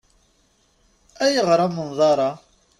[1.25, 2.31] Ayɣer amenḍar-a?